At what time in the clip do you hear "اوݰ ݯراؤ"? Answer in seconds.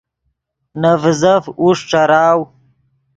1.59-2.39